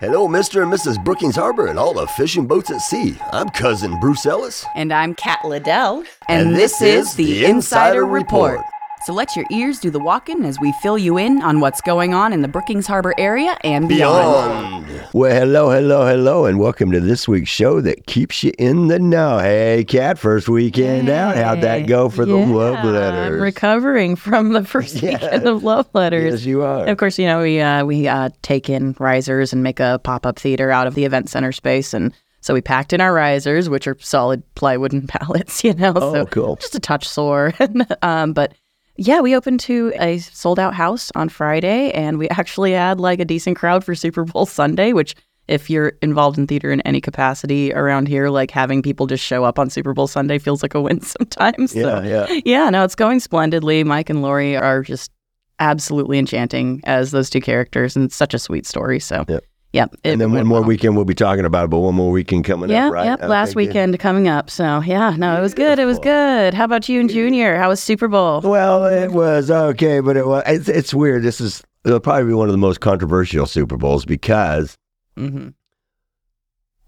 [0.00, 0.62] Hello, Mr.
[0.62, 1.02] and Mrs.
[1.02, 3.16] Brookings Harbor and all the fishing boats at sea.
[3.32, 4.64] I'm cousin Bruce Ellis.
[4.76, 6.04] And I'm Kat Liddell.
[6.28, 8.60] And this is the Insider Report.
[9.06, 12.14] So let your ears do the walking as we fill you in on what's going
[12.14, 14.77] on in the Brookings Harbor area and beyond.
[14.77, 14.77] Beyond.
[15.14, 18.98] Well, hello, hello, hello, and welcome to this week's show that keeps you in the
[18.98, 19.38] know.
[19.38, 21.34] Hey, Kat, first weekend out.
[21.36, 23.36] How'd that go for the love letters?
[23.36, 25.12] I'm recovering from the first Yeah.
[25.14, 26.40] weekend of love letters.
[26.42, 26.86] Yes, you are.
[26.86, 30.26] Of course, you know we uh, we uh, take in risers and make a pop
[30.26, 33.68] up theater out of the event center space, and so we packed in our risers,
[33.70, 35.64] which are solid plywood and pallets.
[35.64, 36.56] You know, Oh, so cool.
[36.56, 37.54] just a touch sore.
[38.02, 38.52] um, but
[38.98, 43.20] yeah, we opened to a sold out house on Friday, and we actually had like
[43.20, 45.14] a decent crowd for Super Bowl Sunday, which.
[45.48, 49.44] If you're involved in theater in any capacity around here, like having people just show
[49.44, 51.72] up on Super Bowl Sunday feels like a win sometimes.
[51.72, 52.40] So Yeah, yeah.
[52.44, 53.82] yeah, no, it's going splendidly.
[53.82, 55.10] Mike and Lori are just
[55.58, 59.00] absolutely enchanting as those two characters, and it's such a sweet story.
[59.00, 59.42] So, Yep.
[59.72, 59.94] Yep.
[60.04, 60.68] And then one more well.
[60.68, 63.04] weekend we'll be talking about it, but one more weekend coming up, right?
[63.04, 63.18] yep.
[63.20, 63.56] Okay, Last good.
[63.56, 64.50] weekend coming up.
[64.50, 65.78] So, yeah, no, it was good.
[65.78, 66.54] It was good.
[66.54, 67.56] How about you and Junior?
[67.56, 68.40] How was Super Bowl?
[68.40, 70.42] Well, it was okay, but it was.
[70.46, 71.22] It's, it's weird.
[71.22, 74.76] This is it'll probably be one of the most controversial Super Bowls because
[75.16, 75.48] hmm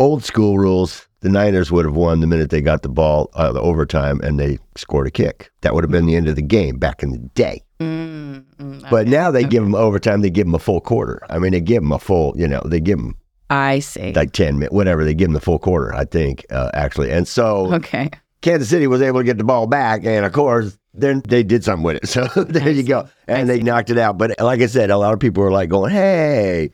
[0.01, 3.53] old school rules, the Niners would have won the minute they got the ball uh,
[3.53, 5.51] the overtime and they scored a kick.
[5.61, 7.63] That would have been the end of the game back in the day.
[7.81, 8.45] Mm
[8.91, 10.21] But now they give them overtime.
[10.21, 11.21] They give them a full quarter.
[11.31, 12.35] I mean, they give them a full.
[12.37, 13.17] You know, they give them
[13.49, 14.13] I see.
[14.13, 15.05] like ten minutes, whatever.
[15.05, 15.95] They give them the full quarter.
[15.95, 18.11] I think uh, actually, and so Okay.
[18.43, 21.63] Kansas City was able to get the ball back, and of course, then they did
[21.65, 22.09] something with it.
[22.09, 22.89] So there I you see.
[22.89, 24.17] go, I and they knocked it out.
[24.19, 26.71] But like I said, a lot of people were like going, "Hey."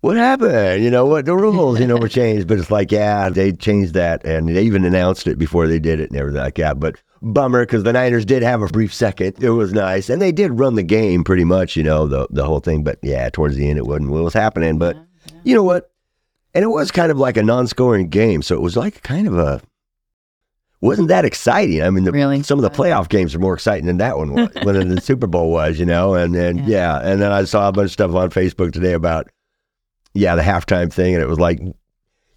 [0.00, 0.84] What happened?
[0.84, 1.80] You know what the rules?
[1.80, 5.26] You know were changed, but it's like yeah, they changed that, and they even announced
[5.26, 6.78] it before they did it and everything like that.
[6.78, 9.42] But bummer because the Niners did have a brief second.
[9.42, 11.76] It was nice, and they did run the game pretty much.
[11.76, 14.34] You know the the whole thing, but yeah, towards the end it wasn't what was
[14.34, 14.78] happening.
[14.78, 14.96] But
[15.42, 15.90] you know what?
[16.54, 19.36] And it was kind of like a non-scoring game, so it was like kind of
[19.36, 19.60] a
[20.84, 21.82] wasn't that exciting.
[21.82, 22.42] I mean, the, Really?
[22.42, 25.26] some of the playoff games are more exciting than that one was, when the Super
[25.26, 26.14] Bowl was, you know.
[26.14, 27.00] And then yeah.
[27.02, 29.30] and then I saw a bunch of stuff on Facebook today about
[30.12, 31.60] yeah the halftime thing, and it was like.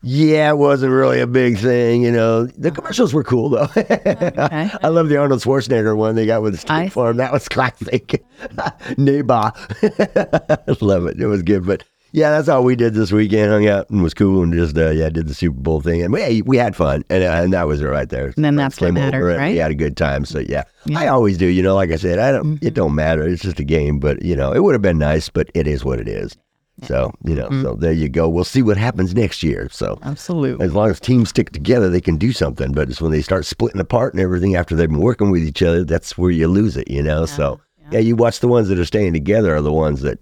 [0.09, 2.45] Yeah, it wasn't really a big thing, you know.
[2.45, 3.67] The commercials were cool though.
[3.75, 7.17] I love the Arnold Schwarzenegger one they got with the State I- Farm.
[7.17, 8.23] That was classic.
[8.97, 9.51] Neighbor.
[10.81, 11.19] love it.
[11.19, 11.65] It was good.
[11.65, 13.51] But yeah, that's all we did this weekend.
[13.51, 16.13] Hung out and was cool and just uh, yeah, did the Super Bowl thing and
[16.13, 18.27] we we had fun and uh, and that was it right there.
[18.35, 19.51] And then that's what over right?
[19.51, 20.23] We had a good time.
[20.23, 20.99] So yeah, Yeah.
[20.99, 21.47] I always do.
[21.47, 22.59] You know, like I said, I don't.
[22.59, 22.63] Mhm.
[22.63, 23.27] It don't matter.
[23.27, 23.99] It's just a game.
[23.99, 25.27] But you know, it would have been nice.
[25.27, 26.37] But it is what it is.
[26.83, 27.61] So you know, Mm-hmm.
[27.63, 28.29] so there you go.
[28.29, 29.67] We'll see what happens next year.
[29.71, 30.63] So Absolutely.
[30.65, 32.71] as long as teams stick together, they can do something.
[32.71, 35.63] But it's when they start splitting apart and everything after they've been working with each
[35.63, 37.25] other, that's where you lose it, you know?
[37.25, 37.59] so,
[37.91, 37.99] yeah.
[37.99, 40.19] you watch the ones that are staying together are the ones that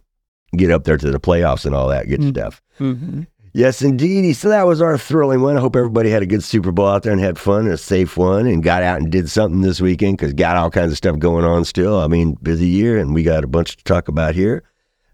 [0.55, 2.29] get up there to the playoffs and all that good Mm.
[2.29, 2.61] stuff.
[2.77, 3.21] hmm
[3.53, 4.33] Yes, indeed.
[4.33, 5.55] So that was our thrilling one.
[5.55, 7.77] I hope everybody had a good Super Bowl out there and had fun and a
[7.77, 10.97] safe one and got out and did something this weekend because got all kinds of
[10.97, 11.99] stuff going on still.
[12.01, 14.61] I mean, busy year and we got a bunch to talk about here.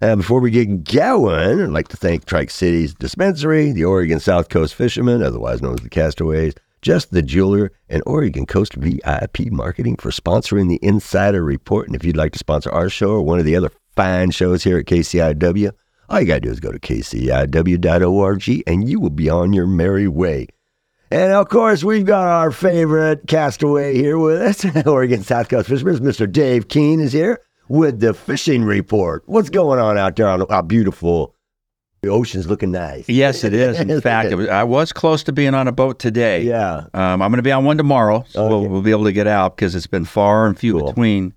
[0.01, 4.49] Uh, before we get going, I'd like to thank Trike City's Dispensary, the Oregon South
[4.49, 9.95] Coast Fishermen, otherwise known as the Castaways, Just the Jeweler, and Oregon Coast VIP Marketing
[9.95, 11.85] for sponsoring the Insider Report.
[11.85, 14.63] And if you'd like to sponsor our show or one of the other fine shows
[14.63, 15.71] here at KCIW,
[16.09, 19.67] all you got to do is go to kciw.org and you will be on your
[19.67, 20.47] merry way.
[21.11, 25.99] And of course, we've got our favorite castaway here with us, Oregon South Coast Fishermen.
[25.99, 26.31] Mr.
[26.31, 27.39] Dave Kuehn is here
[27.71, 29.23] with the fishing report.
[29.27, 31.33] What's going on out there on how beautiful
[32.01, 33.07] the ocean's looking nice?
[33.07, 33.79] Yes, it is.
[33.79, 36.41] In fact, it was, I was close to being on a boat today.
[36.43, 36.87] Yeah.
[36.93, 39.25] Um, I'm going to be on one tomorrow, so we'll, we'll be able to get
[39.25, 40.87] out because it's been far and few Cool.
[40.89, 41.33] between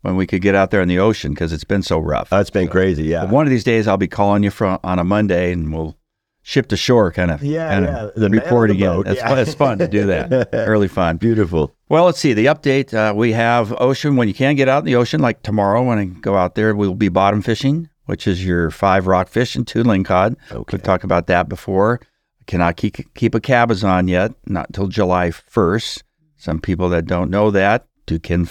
[0.00, 2.30] when we could get out there in the ocean because it's been so rough.
[2.30, 3.04] That's been crazy.
[3.04, 3.24] Yeah.
[3.24, 5.98] One of these days, I'll be calling you from on a Monday, and we'll
[6.46, 8.04] ship to shore, kind of, Yeah, kind yeah.
[8.04, 9.02] of The report the again.
[9.06, 9.28] It's, yeah.
[9.28, 10.50] fun, it's fun to do that.
[10.52, 11.16] Early fun.
[11.16, 11.74] Beautiful.
[11.88, 12.92] Well, let's see the update.
[12.94, 15.98] Uh, we have ocean when you can get out in the ocean, like tomorrow when
[15.98, 19.66] I go out there, we'll be bottom fishing, which is your five rock fish and
[19.66, 20.36] two lingcod.
[20.52, 20.76] Okay.
[20.76, 22.00] We talked about that before.
[22.46, 26.04] Cannot keep keep a cabezon yet, not until July first.
[26.36, 28.50] Some people that don't know that do can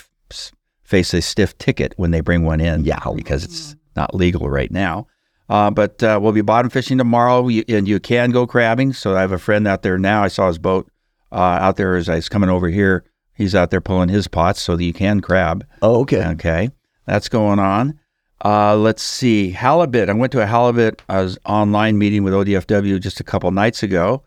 [0.84, 3.00] face a stiff ticket when they bring one in, Yeah.
[3.16, 5.06] because it's not legal right now.
[5.54, 8.92] Uh, but uh, we'll be bottom fishing tomorrow, and you can go crabbing.
[8.92, 10.24] So I have a friend out there now.
[10.24, 10.90] I saw his boat
[11.32, 13.04] uh, out there as I was coming over here.
[13.36, 15.64] He's out there pulling his pots so that you can crab.
[15.84, 16.26] Oh, okay.
[16.30, 16.72] Okay,
[17.06, 18.00] that's going on.
[18.44, 20.10] Uh, let's see, halibut.
[20.10, 24.24] I went to a halibut uh, online meeting with ODFW just a couple nights ago.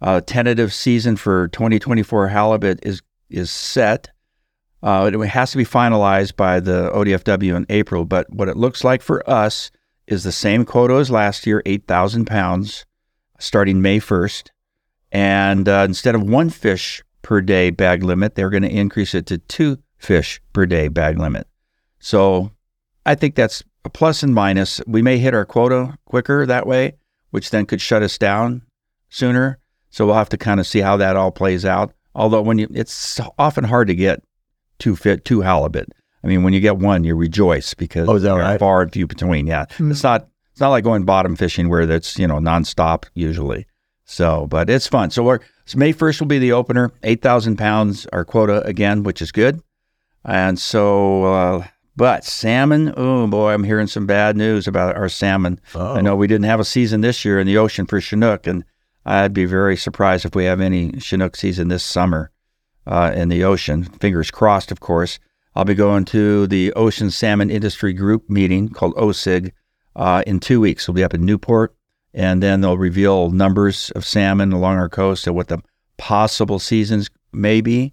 [0.00, 4.08] Uh, tentative season for 2024 halibut is is set.
[4.82, 8.06] Uh, it has to be finalized by the ODFW in April.
[8.06, 9.70] But what it looks like for us
[10.10, 12.84] is the same quota as last year, 8,000 pounds,
[13.38, 14.50] starting May 1st.
[15.12, 19.26] And uh, instead of one fish per day bag limit, they're going to increase it
[19.26, 21.46] to two fish per day bag limit.
[22.00, 22.50] So
[23.06, 24.80] I think that's a plus and minus.
[24.86, 26.96] We may hit our quota quicker that way,
[27.30, 28.62] which then could shut us down
[29.08, 29.58] sooner.
[29.90, 31.92] So we'll have to kind of see how that all plays out.
[32.14, 34.22] Although when you, it's often hard to get
[34.78, 35.88] two fit, two halibut.
[36.22, 38.60] I mean, when you get one, you rejoice because Oh, is that they're right?
[38.60, 39.46] far and few between.
[39.46, 43.66] Yeah, it's not it's not like going bottom fishing where that's you know nonstop usually.
[44.04, 45.10] So, but it's fun.
[45.10, 46.92] So we're so May first will be the opener.
[47.02, 49.60] Eight thousand pounds our quota again, which is good.
[50.24, 52.92] And so, uh, but salmon.
[52.96, 55.60] Oh boy, I'm hearing some bad news about our salmon.
[55.74, 55.94] Oh.
[55.94, 58.64] I know we didn't have a season this year in the ocean for Chinook, and
[59.06, 62.30] I'd be very surprised if we have any Chinook season this summer
[62.86, 63.84] uh, in the ocean.
[63.84, 65.18] Fingers crossed, of course.
[65.54, 69.50] I'll be going to the Ocean Salmon Industry Group meeting called OSIG
[69.96, 70.86] uh, in two weeks.
[70.86, 71.74] We'll be up in Newport,
[72.14, 75.58] and then they'll reveal numbers of salmon along our coast and what the
[75.96, 77.92] possible seasons may be,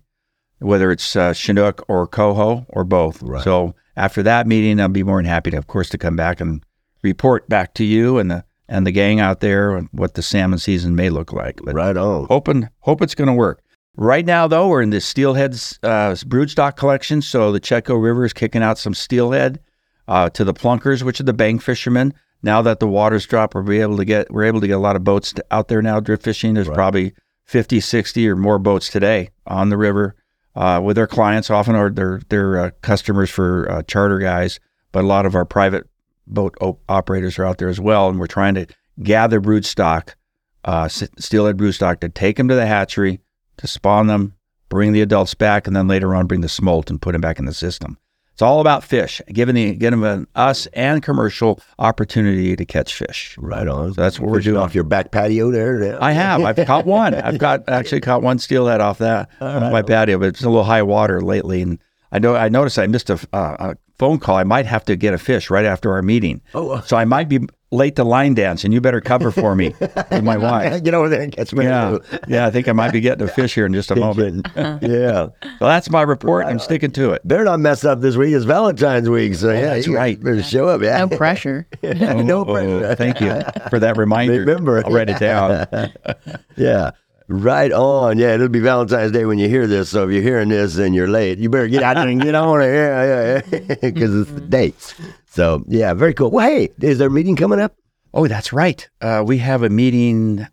[0.60, 3.22] whether it's uh, Chinook or Coho or both.
[3.24, 3.44] Right.
[3.44, 6.40] So after that meeting, I'll be more than happy to, of course, to come back
[6.40, 6.64] and
[7.02, 10.60] report back to you and the and the gang out there and what the salmon
[10.60, 11.62] season may look like.
[11.64, 12.26] But Right on.
[12.28, 13.62] hoping hope it's going to work.
[14.00, 18.32] Right now, though, we're in the steelhead uh, broodstock collection, so the Chetco River is
[18.32, 19.60] kicking out some steelhead
[20.08, 22.14] uh, to the plunkers, which are the bank fishermen.
[22.44, 24.80] Now that the water's drop, we'll be able to get we're able to get a
[24.80, 26.54] lot of boats out there now drift fishing.
[26.54, 27.16] There's probably
[27.46, 30.16] 50, 60 or more boats today on the river
[30.56, 31.50] uh, with their clients.
[31.50, 34.60] Often or their their uh, customers for uh, charter guys,
[34.92, 35.90] but a lot of our private
[36.28, 38.68] boat op- operators are out there as well, and we're trying to
[39.02, 40.14] gather broodstock,
[40.66, 43.22] uh, steelhead broodstock, to take them to the hatchery
[43.58, 44.34] to spawn them,
[44.70, 47.40] bring the adults back, and then later on bring the smolt and put them back
[47.40, 47.98] in the system.
[48.38, 53.36] It's all about fish, giving the giving an us and commercial opportunity to catch fish.
[53.40, 53.96] Right on.
[53.96, 54.58] So that's what we're doing.
[54.58, 55.84] off your back patio there.
[55.84, 55.98] Yeah.
[56.00, 56.44] I have.
[56.44, 57.16] I've caught one.
[57.16, 60.66] I've got actually caught one steelhead off that off my patio, but it's a little
[60.66, 61.80] high water lately, and
[62.12, 64.36] I know I noticed I missed a, uh, a phone call.
[64.38, 66.82] I might have to get a fish right after our meeting, Oh, uh.
[66.82, 67.40] so I might be
[67.70, 70.82] late to line dance, and you better cover for me with my wife.
[70.84, 71.66] Get over there and catch me.
[71.66, 71.98] Yeah,
[72.28, 72.46] yeah.
[72.48, 74.48] I think I might be getting a fish here in just a moment.
[74.56, 74.80] yeah.
[74.80, 76.46] So that's my report.
[76.46, 77.28] I'm sticking to it.
[77.28, 78.34] Better not mess up this week.
[78.34, 79.36] It's Valentine's week.
[79.36, 79.74] So, yeah.
[79.74, 80.18] that's you right.
[80.18, 80.82] Better show up.
[80.82, 80.98] Yeah.
[81.04, 81.68] No pressure.
[81.84, 82.96] no Oh, pressure.
[82.96, 84.40] thank you for that reminder.
[84.40, 84.82] Remember.
[84.86, 85.68] I'll write it down.
[86.56, 86.92] Yeah.
[87.30, 88.18] Right on.
[88.18, 89.90] Yeah, it'll be Valentine's Day when you hear this.
[89.90, 92.36] So if you're hearing this and you're late, you better get out there and get
[92.36, 92.74] on it.
[92.74, 93.76] Yeah, yeah, yeah.
[93.82, 94.96] Because it's the date.
[95.30, 96.32] So, yeah, very cool.
[96.32, 97.76] Well, hey, is there a meeting coming up?
[98.14, 98.88] Oh, that's right.
[99.02, 100.48] Uh, we have a meeting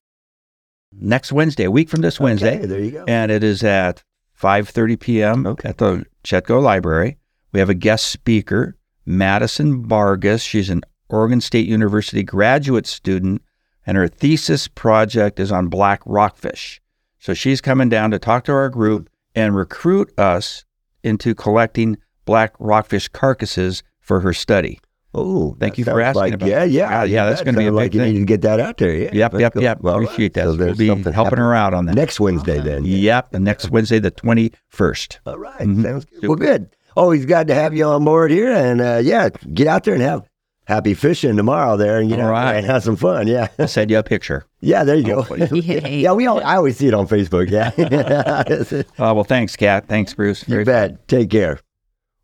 [0.93, 2.59] next Wednesday, a week from this Wednesday.
[2.59, 3.05] Okay, there you go.
[3.07, 4.03] and it is at
[4.41, 5.47] 5:30 p.m.
[5.47, 5.69] Okay.
[5.69, 7.19] at the Chetco Library.
[7.53, 10.43] We have a guest speaker, Madison Vargas.
[10.43, 13.43] She's an Oregon State University graduate student,
[13.87, 16.81] and her thesis project is on black rockfish.
[17.19, 20.65] So she's coming down to talk to our group and recruit us
[21.03, 24.79] into collecting black rockfish carcasses for her study.
[25.17, 27.67] Oh, Thank you for asking like, about Yeah, yeah, Yeah, yeah, that's That gonna be
[27.67, 28.13] a big like you thing.
[28.15, 28.93] need to get that out there.
[28.95, 29.81] Yeah, Yep, yep, yep.
[29.81, 30.45] Well, Appreciate that.
[30.47, 31.95] So we'll be helping happening her out on that.
[31.95, 32.85] next Wednesday then.
[32.85, 35.21] Yep, the next Wednesday, the 21st.
[35.27, 35.83] All right, Mhm.
[35.83, 36.29] sounds good.
[36.29, 36.69] Well, good.
[36.97, 40.03] Always glad to have you on board here, and uh, yeah, get out there and
[40.03, 40.23] have
[40.67, 42.55] happy fishing tomorrow there, and get All out right.
[42.57, 43.27] and have some fun.
[43.27, 44.47] Yeah, I'll send you a picture.
[44.61, 44.85] yeah.
[44.85, 45.35] There you go.
[45.53, 46.01] Yay.
[46.01, 46.43] yeah, we all.
[46.43, 47.51] I always see it on Facebook.
[47.51, 47.71] Yeah.
[48.99, 49.87] Uh, well, thanks, Kat.
[49.89, 50.43] Thanks, Bruce.
[50.47, 51.09] You Very bet.
[51.09, 51.61] Take care.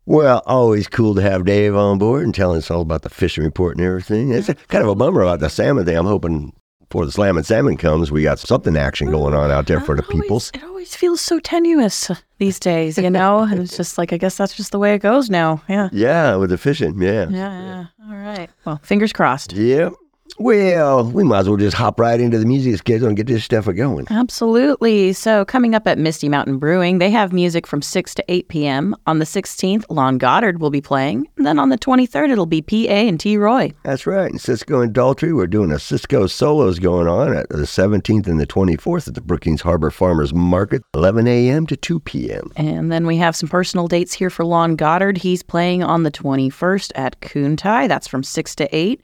[0.05, 3.43] Well, always cool to have Dave on board and telling us all about the fishing
[3.43, 4.31] report and everything.
[4.31, 5.95] It's a, kind of a bummer about the salmon thing.
[5.97, 6.53] I'm hoping
[6.91, 9.95] before the slam and salmon comes, we got something action going on out there for
[9.95, 10.51] the peoples.
[10.53, 13.43] It always feels so tenuous these days, you know?
[13.43, 15.63] and it's just like, I guess that's just the way it goes now.
[15.69, 15.87] Yeah.
[15.93, 17.01] Yeah, with the fishing.
[17.01, 17.29] Yeah.
[17.29, 17.85] Yeah, yeah.
[18.09, 18.49] All right.
[18.65, 19.53] Well, fingers crossed.
[19.53, 19.93] Yep.
[20.37, 23.43] Well, we might as well just hop right into the music schedule and get this
[23.43, 24.07] stuff going.
[24.09, 25.13] Absolutely.
[25.13, 28.95] So, coming up at Misty Mountain Brewing, they have music from 6 to 8 p.m.
[29.07, 31.27] On the 16th, Lon Goddard will be playing.
[31.37, 33.37] And then on the 23rd, it'll be PA and T.
[33.37, 33.71] Roy.
[33.83, 34.31] That's right.
[34.31, 38.39] In Cisco and Daltrey, we're doing a Cisco solos going on at the 17th and
[38.39, 41.67] the 24th at the Brookings Harbor Farmers Market, 11 a.m.
[41.67, 42.51] to 2 p.m.
[42.55, 45.17] And then we have some personal dates here for Lon Goddard.
[45.17, 47.87] He's playing on the 21st at Kuntai.
[47.87, 49.01] That's from 6 to 8.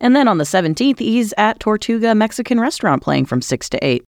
[0.00, 4.04] And then on the 17th, he's at Tortuga Mexican Restaurant playing from 6 to 8.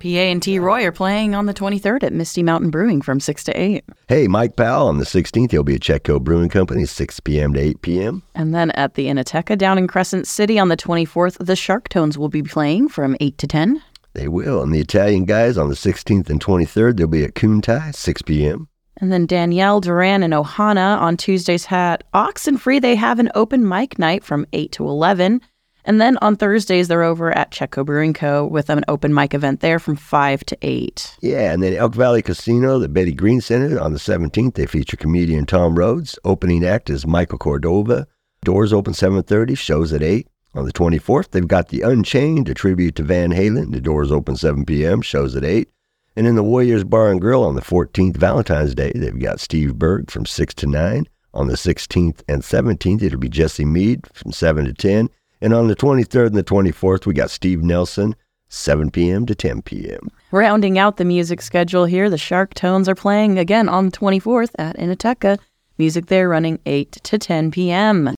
[0.00, 0.58] PA and T.
[0.58, 3.84] Roy are playing on the 23rd at Misty Mountain Brewing from 6 to 8.
[4.08, 7.54] Hey, Mike Powell on the 16th, he'll be at Chetco Brewing Company, 6 p.m.
[7.54, 8.22] to 8 p.m.
[8.34, 12.18] And then at the Inateca down in Crescent City on the 24th, the Shark Tones
[12.18, 13.82] will be playing from 8 to 10.
[14.14, 14.62] They will.
[14.62, 18.68] And the Italian guys on the 16th and 23rd, they'll be at Kuntai, 6 p.m.
[19.04, 22.80] And then Danielle, Duran, and Ohana on Tuesdays at Oxenfree.
[22.80, 25.42] They have an open mic night from 8 to 11.
[25.84, 28.46] And then on Thursdays, they're over at Chetco Brewing Co.
[28.46, 31.18] with an open mic event there from 5 to 8.
[31.20, 34.96] Yeah, and then Elk Valley Casino, the Betty Green Center, on the 17th, they feature
[34.96, 36.18] comedian Tom Rhodes.
[36.24, 38.06] Opening act is Michael Cordova.
[38.42, 40.26] Doors open 7.30, shows at 8.
[40.54, 43.72] On the 24th, they've got The Unchained, a tribute to Van Halen.
[43.72, 45.68] The doors open 7 p.m., shows at 8.
[46.16, 49.76] And in the Warriors Bar and Grill on the 14th, Valentine's Day, they've got Steve
[49.76, 51.08] Berg from 6 to 9.
[51.32, 55.10] On the 16th and 17th, it'll be Jesse Mead from 7 to 10.
[55.40, 58.14] And on the 23rd and the 24th, we got Steve Nelson,
[58.48, 59.26] 7 p.m.
[59.26, 60.08] to 10 p.m.
[60.30, 64.50] Rounding out the music schedule here, the Shark Tones are playing again on the 24th
[64.56, 65.38] at Inateca.
[65.78, 68.14] Music there running 8 to 10 p.m.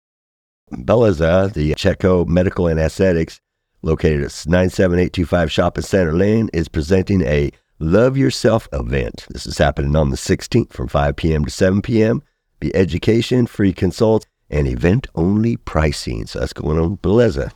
[0.71, 3.41] Bellaza, the Chetco Medical and Aesthetics,
[3.81, 9.27] located at 97825 Shopping Center Lane, is presenting a Love Yourself event.
[9.29, 11.45] This is happening on the 16th from 5 p.m.
[11.45, 12.23] to 7 p.m.
[12.59, 16.25] Be education, free consults, and event only pricing.
[16.27, 17.51] So that's going on Belleza.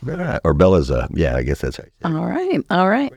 [0.44, 1.08] Or Bellaza.
[1.14, 1.90] Yeah, I guess that's right.
[2.04, 2.62] All right.
[2.68, 3.10] All right.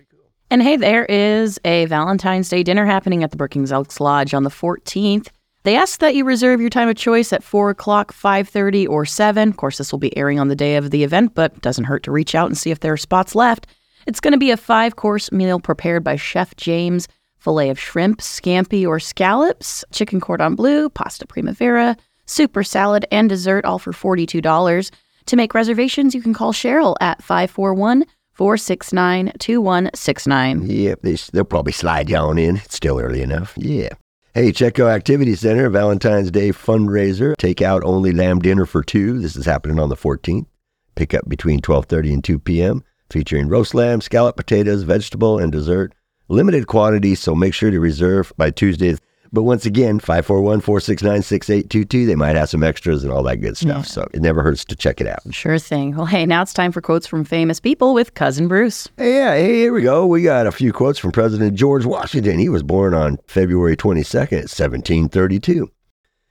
[0.49, 4.43] And hey, there is a Valentine's Day dinner happening at the Brookings Elks Lodge on
[4.43, 5.27] the 14th.
[5.63, 9.49] They ask that you reserve your time of choice at 4 o'clock, 5.30, or 7.
[9.49, 12.03] Of course, this will be airing on the day of the event, but doesn't hurt
[12.03, 13.67] to reach out and see if there are spots left.
[14.05, 17.07] It's going to be a five-course meal prepared by Chef James,
[17.37, 21.95] filet of shrimp, scampi or scallops, chicken cordon bleu, pasta primavera,
[22.25, 24.91] super salad, and dessert, all for $42.
[25.27, 30.65] To make reservations, you can call Cheryl at 541 469 2169.
[30.65, 32.57] Yep, they, they'll probably slide you on in.
[32.57, 33.53] It's still early enough.
[33.57, 33.89] Yeah.
[34.33, 37.37] Hey, Chetco Activity Center, Valentine's Day fundraiser.
[37.37, 39.19] Take out only lamb dinner for two.
[39.19, 40.47] This is happening on the 14th.
[40.95, 42.83] Pick up between 12:30 and 2 p.m.
[43.09, 45.93] Featuring roast lamb, scallop potatoes, vegetable, and dessert.
[46.29, 48.95] Limited quantity, so make sure to reserve by Tuesday.
[49.31, 52.05] But once again, 541 469 6822.
[52.05, 53.87] They might have some extras and all that good stuff.
[53.87, 55.21] So it never hurts to check it out.
[55.31, 55.95] Sure thing.
[55.95, 58.89] Well, hey, now it's time for quotes from famous people with Cousin Bruce.
[58.95, 60.05] Hey, yeah, hey, here we go.
[60.05, 62.37] We got a few quotes from President George Washington.
[62.37, 65.69] He was born on February 22nd, 1732.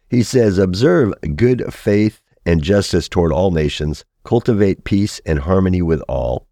[0.09, 6.02] He says, Observe good faith and justice toward all nations, cultivate peace and harmony with
[6.09, 6.47] all.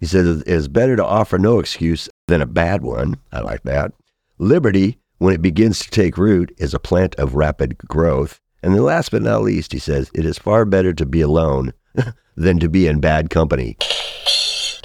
[0.00, 3.18] He says, It is better to offer no excuse than a bad one.
[3.30, 3.92] I like that.
[4.38, 8.40] Liberty when it begins to take root, is a plant of rapid growth.
[8.62, 11.74] And then last but not least, he says, it is far better to be alone
[12.36, 13.76] than to be in bad company.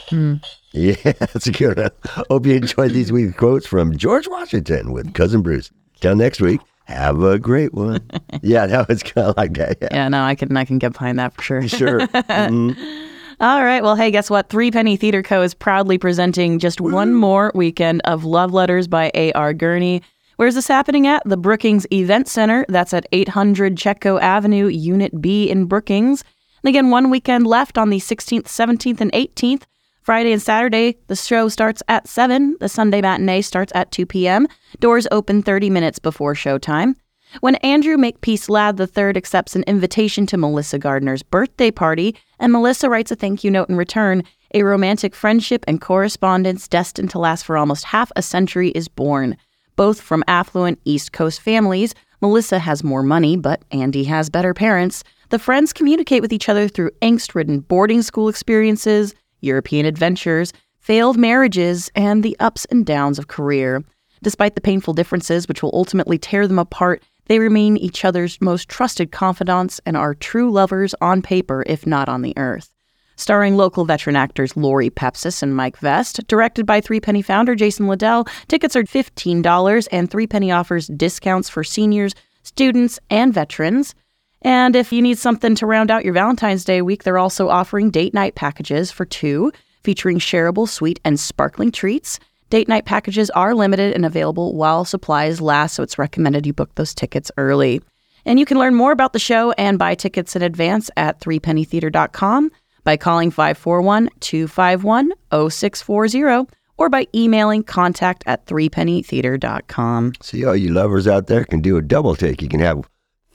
[0.09, 0.35] Hmm.
[0.77, 1.91] Yeah, that's a good one.
[2.29, 5.71] Hope you enjoyed these week's quotes from George Washington with Cousin Bruce.
[6.01, 8.05] Till next week, have a great one.
[8.41, 9.77] yeah, that was kind of like that.
[9.81, 9.87] Yeah.
[9.91, 11.65] yeah, no, I can I can get behind that for sure.
[11.69, 11.99] Sure.
[12.01, 13.14] Mm-hmm.
[13.41, 13.83] All right.
[13.83, 14.49] Well, hey, guess what?
[14.49, 15.41] Three Penny Theater Co.
[15.41, 19.53] is proudly presenting just one more weekend of Love Letters by A.R.
[19.53, 20.01] Gurney.
[20.37, 21.21] Where's this happening at?
[21.25, 22.65] The Brookings Event Center.
[22.69, 26.23] That's at 800 Chetco Avenue, Unit B in Brookings.
[26.63, 29.63] And again, one weekend left on the 16th, 17th, and 18th.
[30.01, 32.55] Friday and Saturday, the show starts at 7.
[32.61, 34.47] The Sunday matinee starts at 2 p.m.
[34.79, 36.95] Doors open 30 minutes before showtime.
[37.41, 42.89] When Andrew Makepeace Ladd III accepts an invitation to Melissa Gardner's birthday party, and Melissa
[42.89, 44.23] writes a thank you note in return,
[44.53, 49.35] a romantic friendship and correspondence destined to last for almost half a century is born
[49.75, 51.93] both from affluent East Coast families.
[52.21, 55.03] Melissa has more money, but Andy has better parents.
[55.29, 61.17] The friends communicate with each other through angst ridden boarding school experiences, European adventures, failed
[61.17, 63.83] marriages, and the ups and downs of career.
[64.23, 68.69] Despite the painful differences which will ultimately tear them apart, they remain each other's most
[68.69, 72.71] trusted confidants and are true lovers on paper, if not on the earth
[73.15, 76.25] starring local veteran actors Lori Pepsis and Mike Vest.
[76.27, 81.49] Directed by Three Penny founder Jason Liddell, tickets are $15, and Three Penny offers discounts
[81.49, 82.13] for seniors,
[82.43, 83.95] students, and veterans.
[84.41, 87.89] And if you need something to round out your Valentine's Day week, they're also offering
[87.89, 89.51] date night packages for two,
[89.83, 92.19] featuring shareable, sweet, and sparkling treats.
[92.49, 96.73] Date night packages are limited and available while supplies last, so it's recommended you book
[96.75, 97.81] those tickets early.
[98.25, 102.51] And you can learn more about the show and buy tickets in advance at threepennytheater.com
[102.83, 106.47] by calling 541 251 0640
[106.77, 110.13] or by emailing contact at threepennytheater.com.
[110.21, 112.41] See, all you lovers out there can do a double take.
[112.41, 112.87] You can have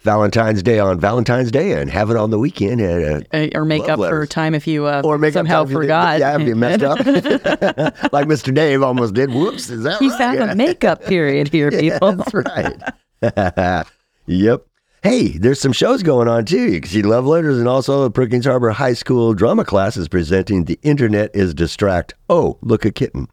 [0.02, 2.80] Valentine's Day on Valentine's Day and have it on the weekend.
[2.80, 4.24] At, uh, or make up letters.
[4.24, 6.18] for time if you uh, or make somehow up forgot.
[6.20, 6.98] Yeah, if you messed up.
[8.12, 8.54] like Mr.
[8.54, 9.30] Dave almost did.
[9.32, 10.38] Whoops, is that He's right?
[10.38, 12.12] had a makeup period here, people.
[12.12, 13.82] That's right.
[14.26, 14.66] yep.
[15.02, 16.72] Hey, there's some shows going on too.
[16.72, 20.08] You can see Love Letters and also the Brookings Harbor High School drama class is
[20.08, 22.14] presenting The Internet is Distract.
[22.28, 23.28] Oh, Look a Kitten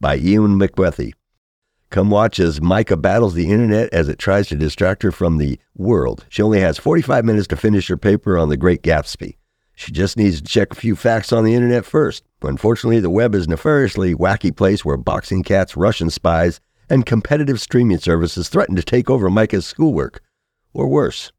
[0.00, 1.12] by Ian McWethy.
[1.90, 5.58] Come watch as Micah battles the internet as it tries to distract her from the
[5.76, 6.24] world.
[6.28, 9.36] She only has 45 minutes to finish her paper on the Great Gatsby.
[9.74, 12.22] She just needs to check a few facts on the internet first.
[12.42, 17.60] Unfortunately, the web is a nefariously wacky place where boxing cats, Russian spies, and competitive
[17.60, 20.22] streaming services threaten to take over Micah's schoolwork,
[20.72, 21.32] or worse.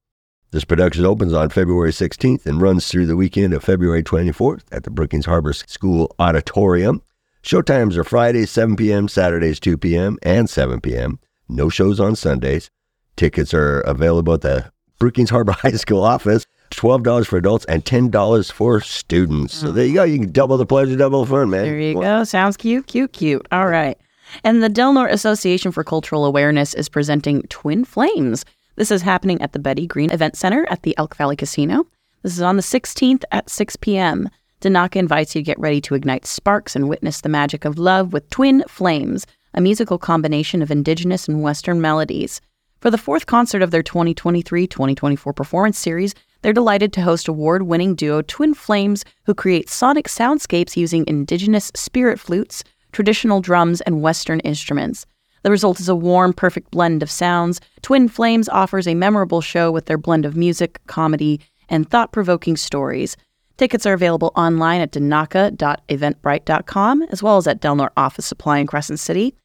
[0.51, 4.83] This production opens on February 16th and runs through the weekend of February 24th at
[4.83, 7.01] the Brookings Harbor School Auditorium.
[7.43, 11.19] Showtimes are Fridays 7 p.m., Saturdays 2 p.m., and 7 p.m.
[11.49, 12.69] No shows on Sundays.
[13.15, 16.45] Tickets are available at the Brookings Harbor High School office.
[16.71, 19.55] $12 for adults and $10 for students.
[19.55, 19.75] So hmm.
[19.75, 20.03] there you go.
[20.03, 21.63] You can double the pleasure, double the fun, man.
[21.63, 22.23] There you go.
[22.23, 23.45] Sounds cute, cute, cute.
[23.51, 23.97] All right.
[24.43, 28.45] And the Del Norte Association for Cultural Awareness is presenting Twin Flames.
[28.77, 31.85] This is happening at the Betty Green Event Center at the Elk Valley Casino.
[32.23, 34.29] This is on the 16th at 6 p.m.
[34.61, 38.13] Danaka invites you to get ready to ignite sparks and witness the magic of love
[38.13, 39.25] with Twin Flames,
[39.55, 42.39] a musical combination of indigenous and Western melodies.
[42.79, 47.63] For the fourth concert of their 2023 2024 performance series, they're delighted to host award
[47.63, 54.01] winning duo Twin Flames, who create sonic soundscapes using indigenous spirit flutes, traditional drums, and
[54.01, 55.05] Western instruments.
[55.43, 57.61] The result is a warm, perfect blend of sounds.
[57.81, 62.57] Twin Flames offers a memorable show with their blend of music, comedy, and thought provoking
[62.57, 63.17] stories.
[63.61, 68.65] Tickets are available online at danaka.eventbrite.com as well as at Del Norte Office Supply in
[68.65, 69.35] Crescent City.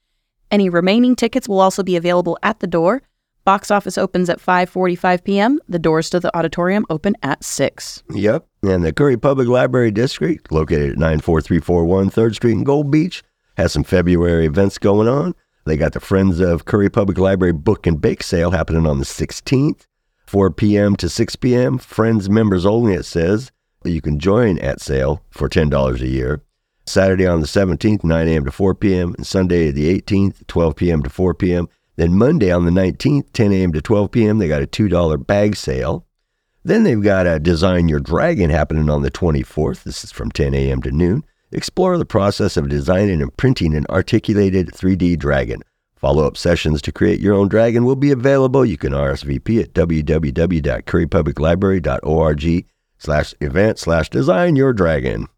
[0.50, 3.02] Any remaining tickets will also be available at the door.
[3.44, 5.61] Box office opens at 5:45 p.m.
[5.68, 8.04] The doors to the auditorium open at 6.
[8.08, 8.46] Yep.
[8.62, 13.23] And the Curry Public Library District, located at 94341 3rd Street in Gold Beach,
[13.58, 15.35] has some February events going on.
[15.66, 19.04] They got the Friends of Curry Public Library Book and Bake Sale happening on the
[19.04, 19.87] 16th,
[20.26, 20.96] 4 p.m.
[20.96, 21.76] to 6 p.m.
[21.76, 23.52] Friends members only, it says.
[23.90, 26.43] You can join at sale for $10 a year.
[26.87, 28.45] Saturday on the 17th, 9 a.m.
[28.45, 31.02] to 4 p.m., and Sunday the 18th, 12 p.m.
[31.02, 31.69] to 4 p.m.
[31.97, 33.73] Then Monday on the 19th, 10 a.m.
[33.73, 36.07] to 12 p.m., they got a $2 bag sale.
[36.62, 39.83] Then they've got a Design Your Dragon happening on the 24th.
[39.83, 40.83] This is from 10 a.m.
[40.83, 41.25] to noon.
[41.52, 45.62] Explore the process of designing and printing an articulated 3D dragon.
[45.96, 48.64] Follow up sessions to create your own dragon will be available.
[48.64, 52.66] You can RSVP at www.currypubliclibrary.org
[52.98, 55.28] slash event slash design your dragon.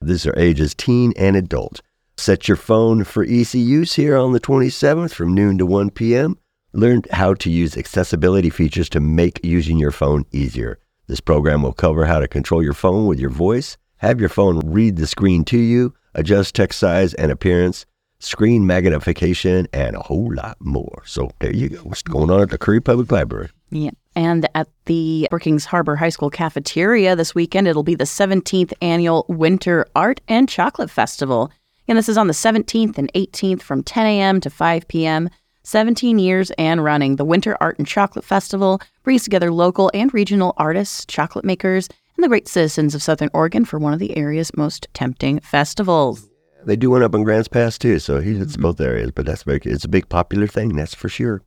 [0.00, 1.80] These are ages teen and adult.
[2.16, 6.38] Set your phone for easy use here on the 27th from noon to 1 p.m.
[6.72, 10.78] Learn how to use accessibility features to make using your phone easier.
[11.06, 14.60] This program will cover how to control your phone with your voice, have your phone
[14.64, 17.86] read the screen to you, adjust text size and appearance,
[18.18, 21.02] screen magnification, and a whole lot more.
[21.04, 21.78] So there you go.
[21.78, 23.50] What's going on at the Curry Public Library?
[23.70, 23.90] Yeah.
[24.14, 29.24] And at the Brookings Harbor High School cafeteria this weekend, it'll be the 17th annual
[29.28, 31.50] Winter Art and Chocolate Festival.
[31.88, 34.40] And this is on the 17th and 18th from 10 a.m.
[34.40, 35.30] to 5 p.m.
[35.64, 40.54] 17 years and running, the Winter Art and Chocolate Festival brings together local and regional
[40.56, 44.56] artists, chocolate makers, and the great citizens of Southern Oregon for one of the area's
[44.56, 46.28] most tempting festivals.
[46.64, 48.62] They do one up in Grants Pass too, so he hits mm-hmm.
[48.62, 49.10] both areas.
[49.12, 51.42] But that's very, it's a big popular thing, that's for sure.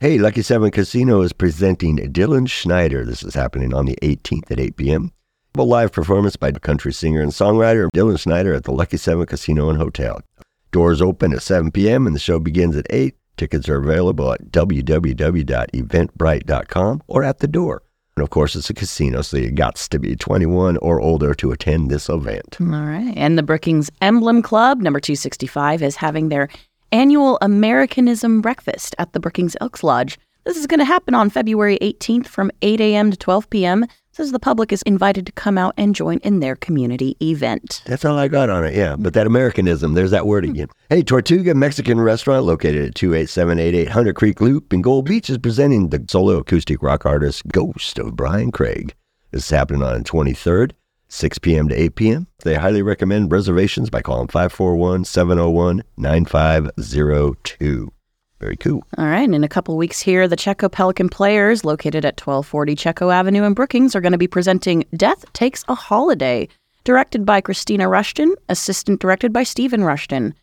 [0.00, 3.04] Hey, Lucky Seven Casino is presenting Dylan Schneider.
[3.04, 5.10] This is happening on the 18th at 8 p.m.
[5.56, 9.70] A live performance by country singer and songwriter Dylan Schneider at the Lucky Seven Casino
[9.70, 10.20] and Hotel.
[10.70, 12.06] Doors open at 7 p.m.
[12.06, 13.16] and the show begins at 8.
[13.36, 17.82] Tickets are available at www.eventbrite.com or at the door.
[18.16, 21.50] And of course, it's a casino, so you got to be 21 or older to
[21.50, 22.58] attend this event.
[22.60, 23.14] All right.
[23.16, 26.48] And the Brookings Emblem Club, number 265, is having their
[26.92, 30.18] annual Americanism breakfast at the Brookings Elks Lodge.
[30.44, 33.10] This is going to happen on February 18th from 8 a.m.
[33.10, 33.86] to 12 p.m
[34.18, 37.82] says the public is invited to come out and join in their community event.
[37.86, 38.96] That's all I got on it, yeah.
[38.98, 40.66] But that Americanism, there's that word again.
[40.90, 45.90] Hey, Tortuga Mexican Restaurant, located at 28788 Hunter Creek Loop in Gold Beach, is presenting
[45.90, 48.92] the solo acoustic rock artist Ghost of Brian Craig.
[49.30, 50.72] This is happening on the 23rd,
[51.08, 51.68] 6 p.m.
[51.68, 52.26] to 8 p.m.
[52.44, 57.92] They highly recommend reservations by calling 541 701 9502.
[58.40, 58.84] Very cool.
[58.96, 59.24] All right.
[59.24, 63.42] And in a couple weeks here, the Chetco Pelican Players, located at 1240 Chetco Avenue
[63.42, 66.48] in Brookings, are going to be presenting Death Takes a Holiday,
[66.84, 70.34] directed by Christina Rushton, assistant directed by Stephen Rushton.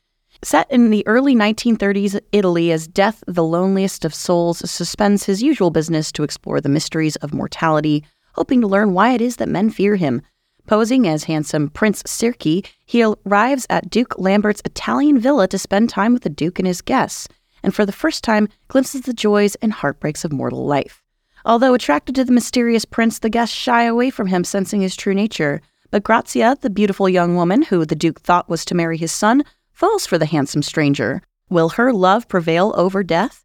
[0.43, 5.71] Set in the early 1930s Italy as Death, the loneliest of souls, suspends his usual
[5.71, 9.69] business to explore the mysteries of mortality, hoping to learn why it is that men
[9.69, 10.21] fear him.
[10.67, 16.13] Posing as handsome Prince Sirki, he arrives at Duke Lambert's Italian villa to spend time
[16.13, 17.27] with the Duke and his guests
[17.65, 21.01] and for the first time glimpses the joys and heartbreaks of mortal life.
[21.45, 25.15] Although attracted to the mysterious prince, the guests shy away from him, sensing his true
[25.15, 25.61] nature.
[25.89, 29.43] But Grazia, the beautiful young woman who the Duke thought was to marry his son,
[29.73, 31.23] falls for the handsome stranger.
[31.49, 33.43] Will Her Love Prevail Over Death?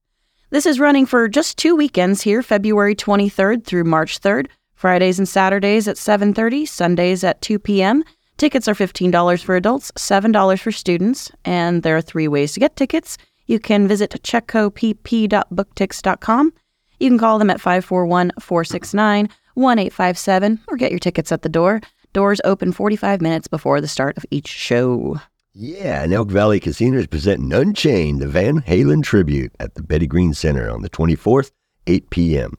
[0.51, 4.49] This is running for just two weekends here, February 23rd through March 3rd,
[4.81, 8.03] Fridays and Saturdays at 7:30, Sundays at 2 p.m.
[8.38, 12.77] Tickets are $15 for adults, $7 for students, and there are three ways to get
[12.77, 13.19] tickets.
[13.45, 16.53] You can visit chetcopp.booktix.com.
[16.99, 21.83] You can call them at 541 469 1857 or get your tickets at the door.
[22.14, 25.21] Doors open 45 minutes before the start of each show.
[25.53, 30.07] Yeah, and Elk Valley Casino is presenting Unchained, the Van Halen tribute at the Betty
[30.07, 31.51] Green Center on the 24th,
[31.87, 32.55] 8 p.m.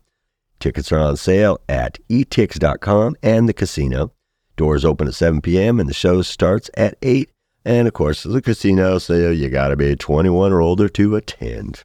[0.62, 4.12] Tickets are on sale at etix.com and the casino.
[4.58, 5.80] Doors open at 7 p.m.
[5.80, 7.32] and the show starts at 8.
[7.66, 11.84] And of course, the casino, so you got to be 21 or older to attend.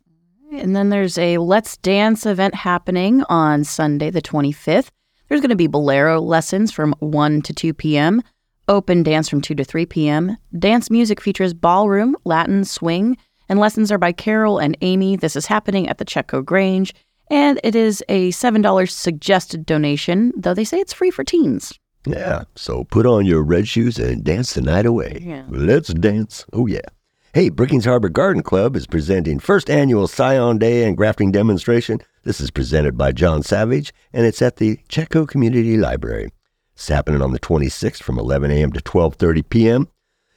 [0.53, 4.91] And then there's a Let's Dance event happening on Sunday, the 25th.
[5.29, 8.23] There's going to be bolero lessons from 1 to 2 p.m.,
[8.69, 10.37] open dance from 2 to 3 p.m.
[10.59, 13.17] Dance music features ballroom, Latin, swing,
[13.49, 15.17] and lessons are by Carol and Amy.
[15.17, 16.93] This is happening at the Chetco Grange,
[17.31, 21.79] and it is a $7 suggested donation, though they say it's free for teens.
[22.07, 25.19] Yeah, so put on your red shoes and dance the night away.
[25.21, 25.45] Yeah.
[25.49, 26.45] Let's dance.
[26.53, 26.87] Oh, yeah.
[27.35, 32.01] Hey, Brookings Harbor Garden Club is presenting first annual Scion Day and grafting demonstration.
[32.23, 36.31] This is presented by John Savage, and it's at the Chetco Community Library.
[36.73, 38.73] It's happening on the 26th from 11 a.m.
[38.73, 39.89] to 12:30 p.m.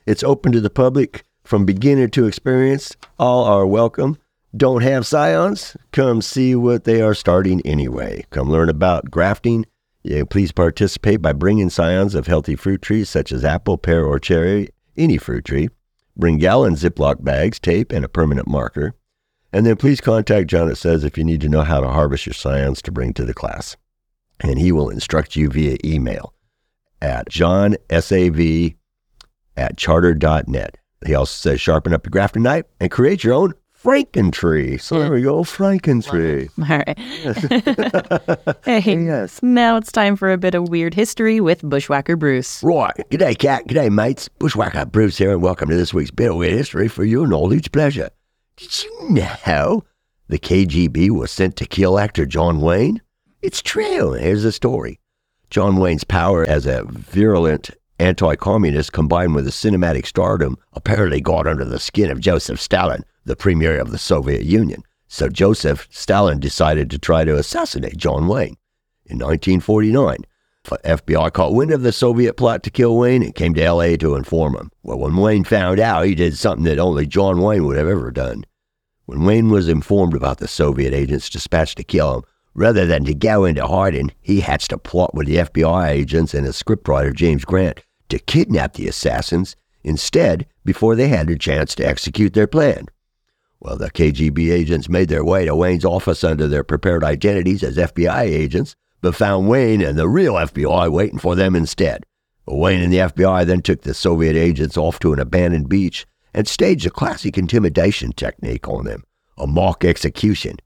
[0.06, 2.98] It's open to the public from beginner to experienced.
[3.18, 4.18] All are welcome.
[4.58, 5.78] Don't have scions?
[5.92, 8.26] Come see what they are starting anyway.
[8.32, 9.68] Come learn about grafting.
[10.02, 14.18] Yeah, please participate by bringing scions of healthy fruit trees such as apple, pear, or
[14.18, 15.70] cherry, any fruit tree.
[16.18, 18.96] Bring gallon Ziploc bags, tape, and a permanent marker.
[19.54, 22.26] And then please contact John, it says, if you need to know how to harvest
[22.26, 23.78] your scions to bring to the class.
[24.40, 26.34] And he will instruct you via email
[27.04, 28.76] at johnsav
[29.58, 30.78] at charter.net.
[31.06, 34.80] He also says, sharpen up your grafting knife and create your own Frankentree.
[34.82, 36.50] So there we go, Frankentree.
[36.60, 38.58] All right.
[38.66, 39.42] hey, Yes.
[39.42, 42.62] now it's time for a bit of weird history with Bushwhacker Bruce.
[42.62, 42.94] Right.
[43.10, 43.68] G'day, Kat.
[43.68, 44.28] G'day, mates.
[44.28, 47.72] Bushwhacker Bruce here, and welcome to this week's Bit of Weird History for your knowledge
[47.72, 48.10] pleasure.
[48.58, 49.84] Did you know
[50.28, 53.02] the KGB was sent to kill actor John Wayne?
[53.42, 54.12] It's true.
[54.14, 55.00] Here's the story.
[55.50, 61.66] John Wayne's power as a virulent anti-communist combined with his cinematic stardom apparently got under
[61.66, 64.82] the skin of Joseph Stalin, the premier of the Soviet Union.
[65.08, 68.58] So Joseph Stalin decided to try to assassinate John Wayne.
[69.06, 70.18] In 1949,
[70.64, 73.98] the FBI caught wind of the Soviet plot to kill Wayne and came to L.A.
[73.98, 74.72] to inform him.
[74.84, 78.12] Well, when Wayne found out, he did something that only John Wayne would have ever
[78.12, 78.46] done.
[79.06, 82.24] When Wayne was informed about the Soviet agents dispatched to kill him,
[82.56, 86.46] rather than to go into hiding, he hatched a plot with the FBI agents and
[86.46, 91.86] his scriptwriter James Grant to kidnap the assassins instead before they had a chance to
[91.88, 92.88] execute their plan.
[93.62, 97.76] Well, the KGB agents made their way to Wayne's office under their prepared identities as
[97.76, 102.06] FBI agents, but found Wayne and the real FBI waiting for them instead.
[102.46, 106.48] Wayne and the FBI then took the Soviet agents off to an abandoned beach and
[106.48, 109.04] staged a classic intimidation technique on them
[109.38, 110.58] a mock execution.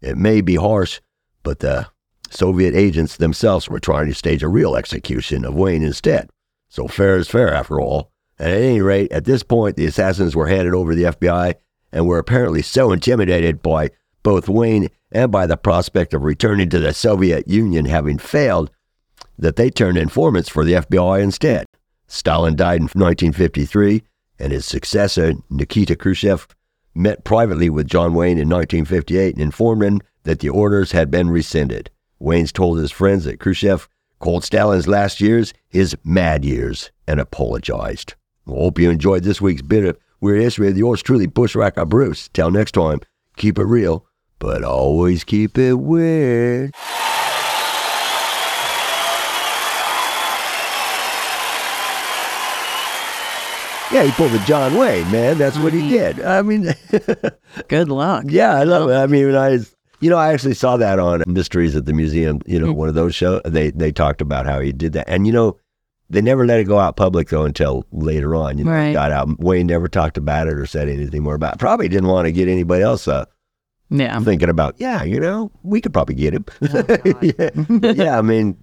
[0.00, 1.00] It may be harsh,
[1.42, 1.88] but the
[2.30, 6.30] Soviet agents themselves were trying to stage a real execution of Wayne instead.
[6.70, 8.10] So fair is fair after all.
[8.38, 11.56] And at any rate, at this point, the assassins were handed over to the FBI
[11.92, 13.90] and were apparently so intimidated by
[14.22, 18.70] both Wayne and by the prospect of returning to the Soviet Union having failed
[19.38, 21.66] that they turned informants for the FBI instead.
[22.06, 24.02] Stalin died in 1953,
[24.38, 26.46] and his successor, Nikita Khrushchev,
[26.94, 31.30] met privately with John Wayne in 1958 and informed him that the orders had been
[31.30, 31.90] rescinded.
[32.18, 38.14] Wayne's told his friends that Khrushchev called Stalin's last years his mad years and apologized.
[38.46, 42.30] I hope you enjoyed this week's bit of weird history with yours truly, Bushwhacker Bruce.
[42.32, 43.00] Till next time,
[43.36, 44.06] keep it real,
[44.38, 46.72] but always keep it weird.
[53.92, 55.36] Yeah, he pulled the John Wayne, man.
[55.36, 55.90] That's what he mm-hmm.
[55.90, 56.22] did.
[56.22, 56.74] I mean,
[57.68, 58.24] Good luck.
[58.28, 58.94] yeah, I love it.
[58.94, 59.58] I mean, I
[60.00, 62.40] you know, I actually saw that on Mysteries at the Museum.
[62.46, 62.78] You know, mm-hmm.
[62.78, 63.42] one of those shows.
[63.44, 65.58] They they talked about how he did that, and you know,
[66.12, 68.58] they never let it go out public though until later on.
[68.58, 68.92] You know, Right.
[68.92, 69.38] got out.
[69.40, 71.54] Wayne never talked about it or said anything more about.
[71.54, 71.58] it.
[71.58, 73.24] Probably didn't want to get anybody else uh,
[73.90, 74.18] Yeah.
[74.20, 74.76] thinking about.
[74.78, 76.44] Yeah, you know, we could probably get him.
[77.22, 77.50] yeah.
[77.92, 78.56] yeah, I mean,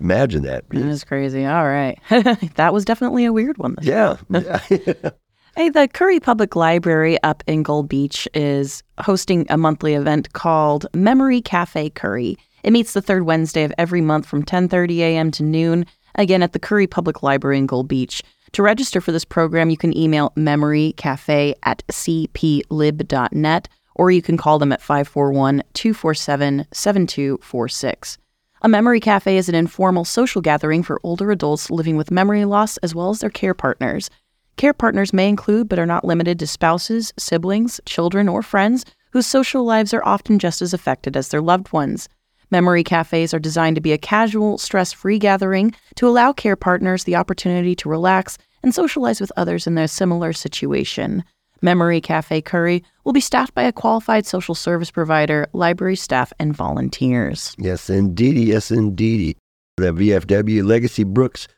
[0.00, 0.68] imagine that.
[0.70, 1.44] That is crazy.
[1.46, 1.98] All right.
[2.56, 3.76] that was definitely a weird one.
[3.78, 5.10] this Yeah, yeah.
[5.56, 10.84] Hey, the Curry Public Library up in Gold Beach is hosting a monthly event called
[10.94, 12.36] Memory Cafe Curry.
[12.62, 15.30] It meets the third Wednesday of every month from 10:30 a.m.
[15.30, 18.22] to noon, again at the Curry Public Library in Gold Beach.
[18.52, 24.58] To register for this program, you can email memorycafe at cplib.net or you can call
[24.58, 28.18] them at 541 247 7246.
[28.62, 32.76] A memory cafe is an informal social gathering for older adults living with memory loss
[32.78, 34.10] as well as their care partners.
[34.56, 39.26] Care partners may include, but are not limited to, spouses, siblings, children, or friends whose
[39.26, 42.08] social lives are often just as affected as their loved ones.
[42.50, 47.04] Memory cafes are designed to be a casual, stress free gathering to allow care partners
[47.04, 51.24] the opportunity to relax and socialize with others in their similar situation.
[51.62, 56.54] Memory Cafe Curry will be staffed by a qualified social service provider, library staff, and
[56.54, 57.54] volunteers.
[57.58, 58.42] Yes, indeedy.
[58.42, 59.36] Yes, indeedy.
[59.76, 61.48] The VFW Legacy Brooks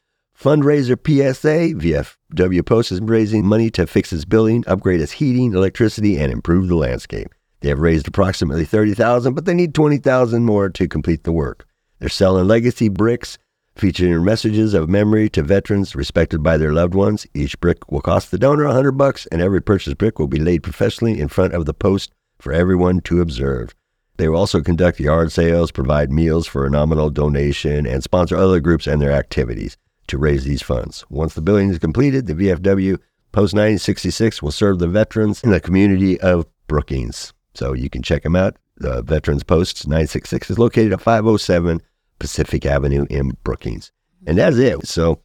[0.41, 1.75] fundraiser PSA.
[1.75, 6.69] VFW Post is raising money to fix its building, upgrade its heating, electricity, and improve
[6.69, 7.29] the landscape.
[7.61, 11.67] They have raised approximately 30000 but they need 20000 more to complete the work.
[11.99, 13.39] They're selling legacy bricks
[13.75, 17.27] featuring messages of memory to veterans respected by their loved ones.
[17.35, 20.41] Each brick will cost the donor a hundred bucks, and every purchased brick will be
[20.41, 23.75] laid professionally in front of the post for everyone to observe.
[24.17, 28.59] They will also conduct yard sales, provide meals for a nominal donation, and sponsor other
[28.59, 29.77] groups and their activities
[30.09, 31.05] to raise these funds.
[31.09, 32.99] Once the building is completed, the VFW
[33.31, 37.35] Post 966 will serve the veterans in the community of Brookings.
[37.59, 38.57] So you can check them out.
[38.77, 41.83] The Veterans Post 966 is located at 507
[42.21, 43.91] Pacific Avenue in Brookings.
[44.29, 44.87] And that's it.
[44.87, 45.21] So,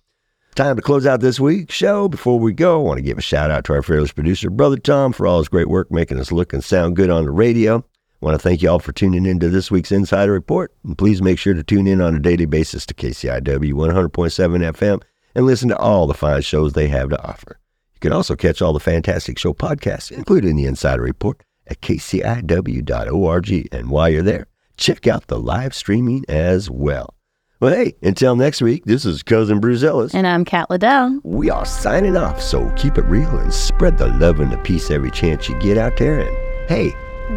[0.55, 2.07] time to close out this week's show.
[2.07, 4.77] Before we go, I want to give a shout out to our fearless producer, Brother
[4.77, 7.77] Tom, for all his great work making us look and sound good on the radio.
[7.77, 10.73] I want to thank you all for tuning in to this week's Insider Report.
[10.83, 15.03] And please make sure to tune in on a daily basis to KCIW 100.7 FM
[15.35, 17.59] and listen to all the fine shows they have to offer.
[17.93, 23.69] You can also catch all the fantastic show podcasts, including the Insider Report, at kciw.org.
[23.71, 24.47] And while you're there,
[24.77, 27.15] check out the live streaming as well.
[27.59, 30.13] Well, hey, until next week, this is Cousin Bruce Ellis.
[30.13, 31.21] And I'm Kat Liddell.
[31.23, 34.91] We are signing off, so keep it real and spread the love and the peace
[34.91, 36.19] every chance you get out there.
[36.19, 36.93] And hey,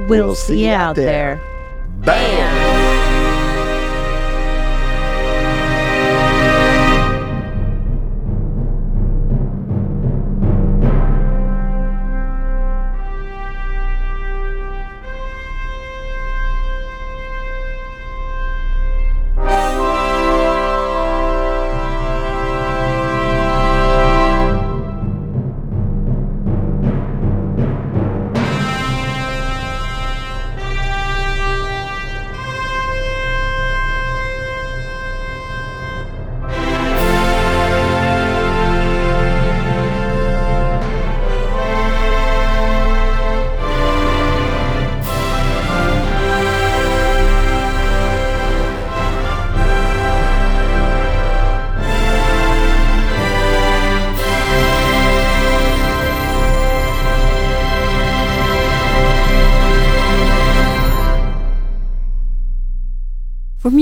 [0.08, 1.36] we'll, we'll see you out there.
[1.36, 2.00] there.
[2.00, 2.65] Bam!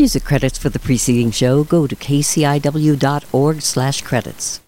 [0.05, 4.61] Music credits for the preceding show, go to kciw.org slash credits.